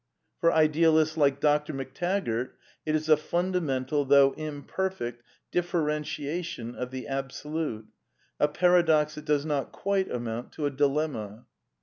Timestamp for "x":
9.03-9.13